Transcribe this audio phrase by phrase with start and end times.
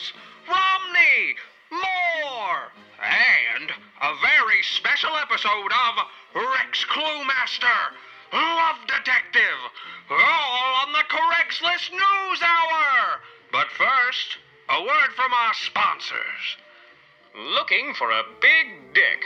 [0.00, 0.12] Miles,
[0.48, 1.36] Romney,
[1.70, 7.92] more, and a very special episode of Rex Cluemaster,
[8.32, 9.60] Love Detective,
[10.10, 13.20] all on the Craigslist News Hour.
[13.52, 14.38] But first,
[14.70, 16.56] a word from our sponsors.
[17.36, 19.24] Looking for a big dick.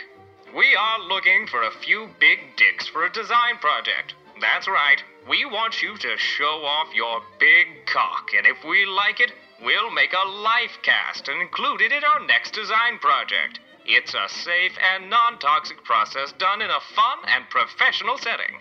[0.56, 4.14] We are looking for a few big dicks for a design project.
[4.41, 5.02] That's right.
[5.29, 9.32] We want you to show off your big cock, and if we like it,
[9.62, 13.61] we'll make a life cast and include it in our next design project.
[13.87, 18.61] It's a safe and non toxic process done in a fun and professional setting.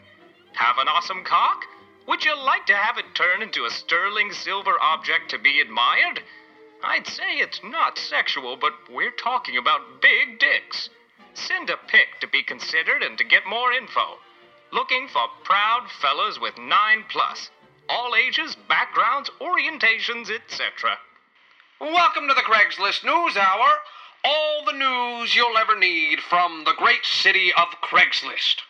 [0.53, 1.65] Have an awesome cock?
[2.07, 6.21] Would you like to have it turn into a sterling silver object to be admired?
[6.83, 10.89] I'd say it's not sexual, but we're talking about big dicks.
[11.33, 14.19] Send a pic to be considered and to get more info.
[14.73, 17.49] Looking for proud fellas with 9 plus.
[17.89, 20.97] All ages, backgrounds, orientations, etc.
[21.79, 23.67] Welcome to the Craigslist News Hour.
[24.23, 28.61] All the news you'll ever need from the great city of Craigslist.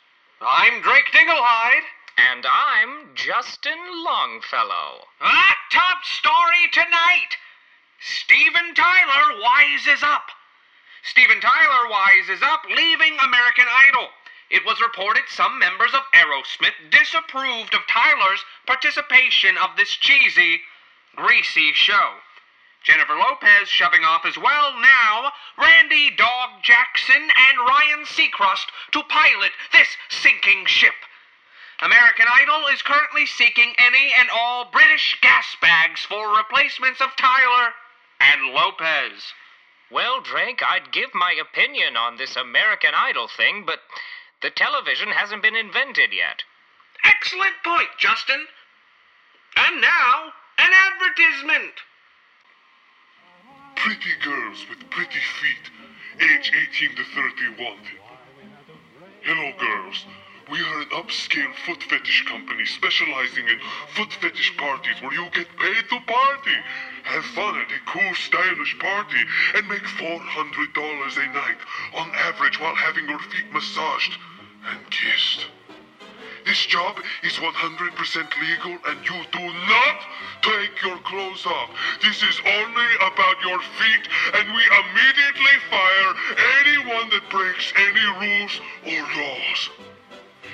[0.42, 1.86] I'm Drake Dinglehide.
[2.18, 5.06] And I'm Justin Longfellow.
[5.20, 7.38] Our top story tonight
[8.00, 10.28] Steven Tyler wises up.
[11.04, 14.10] Steven Tyler wises up, leaving American Idol.
[14.54, 20.62] It was reported some members of Aerosmith disapproved of Tyler's participation of this cheesy,
[21.16, 22.20] greasy show.
[22.84, 29.54] Jennifer Lopez shoving off as well now, Randy Dog Jackson and Ryan Seacrest to pilot
[29.72, 30.94] this sinking ship.
[31.82, 37.74] American Idol is currently seeking any and all British gas bags for replacements of Tyler
[38.20, 39.34] and Lopez.
[39.90, 43.80] Well, Drake, I'd give my opinion on this American Idol thing, but
[44.44, 46.44] the television hasn't been invented yet.
[47.06, 48.46] Excellent point, Justin.
[49.56, 51.74] And now, an advertisement.
[53.76, 55.72] Pretty girls with pretty feet,
[56.20, 58.00] age 18 to 30 wanted.
[59.22, 60.06] Hello, girls.
[60.52, 63.60] We are an upscale foot fetish company specializing in
[63.96, 66.58] foot fetish parties where you get paid to party,
[67.04, 69.24] have fun at a cool, stylish party,
[69.56, 71.58] and make $400 a night
[71.96, 74.18] on average while having your feet massaged
[74.70, 75.48] and kissed.
[76.46, 77.48] This job is 100%
[78.42, 79.98] legal and you do not
[80.42, 81.70] take your clothes off.
[82.02, 86.14] This is only about your feet and we immediately fire
[86.62, 89.70] anyone that breaks any rules or laws.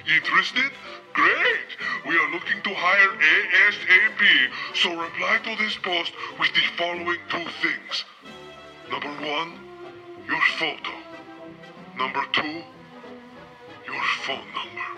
[0.07, 0.71] Interested?
[1.13, 1.69] Great!
[2.07, 7.45] We are looking to hire ASAP, so reply to this post with the following two
[7.61, 8.05] things.
[8.91, 9.59] Number one,
[10.27, 10.91] your photo.
[11.97, 12.63] Number two,
[13.91, 14.89] your phone number.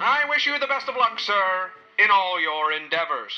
[0.00, 3.32] I wish you the best of luck, sir, in all your endeavors.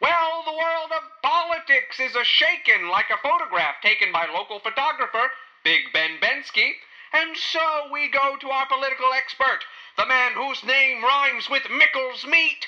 [0.00, 5.30] Well, the world of politics is a shaken like a photograph taken by local photographer
[5.64, 6.72] Big Ben Bensky,
[7.12, 9.60] and so we go to our political expert,
[9.98, 12.66] the man whose name rhymes with Mickles Meat,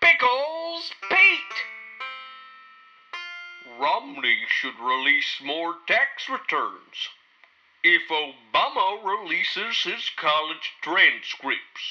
[0.00, 1.58] Pickles Pete.
[3.80, 7.08] Romney should release more tax returns
[7.84, 11.84] if Obama releases his college transcripts.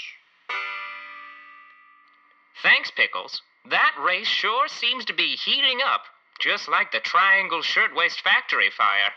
[2.64, 3.44] Thanks, Pickles.
[3.70, 6.02] That race sure seems to be heating up,
[6.40, 9.14] just like the Triangle Shirtwaist Factory fire.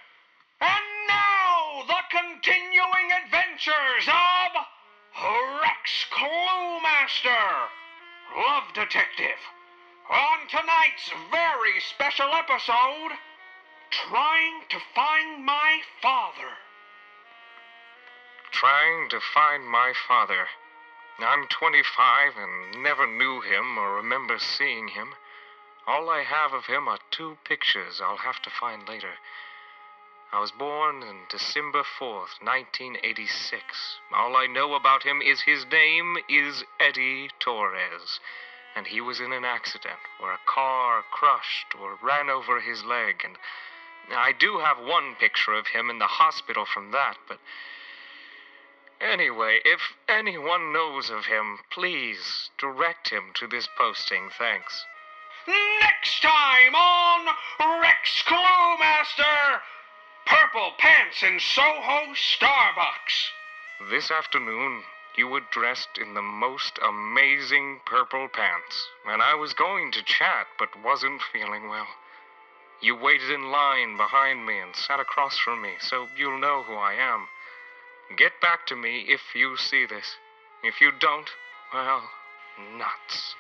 [0.61, 4.53] And now, the continuing adventures of
[5.63, 7.69] Rex Cluemaster,
[8.37, 9.41] Love Detective.
[10.11, 13.17] On tonight's very special episode,
[13.91, 16.53] Trying to Find My Father.
[18.57, 20.49] Trying to find my father.
[21.19, 25.15] I'm 25 and never knew him or remember seeing him.
[25.87, 29.19] All I have of him are two pictures I'll have to find later.
[30.33, 33.99] I was born on December 4th, 1986.
[34.15, 38.21] All I know about him is his name is Eddie Torres,
[38.75, 43.21] and he was in an accident where a car crushed or ran over his leg,
[43.23, 43.37] and
[44.17, 47.39] I do have one picture of him in the hospital from that, but.
[49.01, 54.31] Anyway, if anyone knows of him, please direct him to this posting.
[54.31, 54.85] Thanks.
[55.47, 57.27] Next time on
[57.83, 59.61] Rex Cluemaster,
[60.27, 63.31] Purple Pants in Soho Starbucks.
[63.91, 64.83] This afternoon,
[65.17, 70.47] you were dressed in the most amazing purple pants, and I was going to chat
[70.59, 71.87] but wasn't feeling well.
[72.81, 76.75] You waited in line behind me and sat across from me, so you'll know who
[76.75, 77.29] I am.
[78.15, 80.17] Get back to me if you see this.
[80.63, 81.29] If you don't,
[81.75, 82.03] well,
[82.79, 83.35] nuts.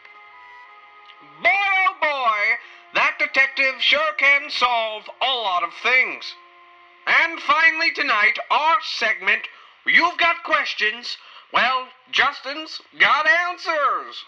[1.42, 2.58] Boy, oh boy,
[2.94, 6.34] that detective sure can solve a lot of things.
[7.06, 9.42] And finally, tonight, our segment,
[9.86, 11.16] You've Got Questions.
[11.52, 14.24] Well, Justin's got answers.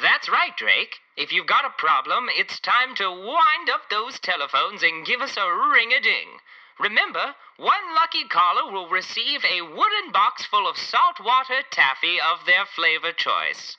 [0.00, 1.00] That's right, Drake.
[1.16, 5.36] If you've got a problem, it's time to wind up those telephones and give us
[5.36, 6.38] a ring a ding.
[6.78, 12.66] Remember, one lucky caller will receive a wooden box full of saltwater taffy of their
[12.66, 13.76] flavor choice.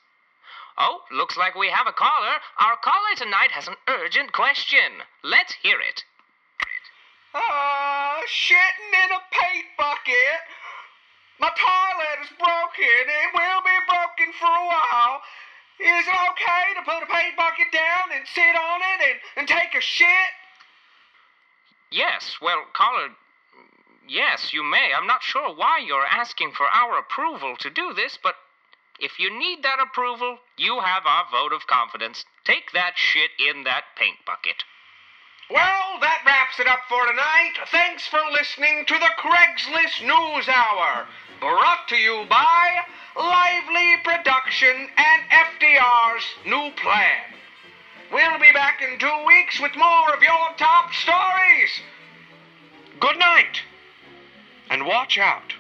[0.78, 2.40] Oh, looks like we have a caller.
[2.60, 5.04] Our caller tonight has an urgent question.
[5.24, 6.04] Let's hear it.
[7.34, 10.40] Ah, shitting in a paint bucket.
[11.40, 13.04] My toilet is broken.
[13.12, 15.22] It will be broken for a while.
[15.80, 19.48] Is it okay to put a paint bucket down and sit on it and, and
[19.48, 20.32] take a shit?
[21.96, 23.08] Yes, well, caller,
[24.06, 24.92] yes, you may.
[24.92, 28.36] I'm not sure why you're asking for our approval to do this, but
[29.00, 32.26] if you need that approval, you have our vote of confidence.
[32.44, 34.66] Take that shit in that paint bucket.
[35.50, 37.54] Well, that wraps it up for tonight.
[37.72, 41.08] Thanks for listening to the Craigslist News Hour,
[41.40, 42.82] brought to you by
[43.16, 47.35] Lively Production and FDR's New Plan.
[48.12, 51.70] We'll be back in two weeks with more of your top stories.
[53.00, 53.62] Good night,
[54.70, 55.54] and watch out.